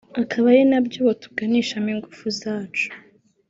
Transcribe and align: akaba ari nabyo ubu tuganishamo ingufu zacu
akaba 0.21 0.45
ari 0.53 0.63
nabyo 0.71 0.97
ubu 1.01 1.13
tuganishamo 1.21 1.89
ingufu 1.95 2.25
zacu 2.41 2.87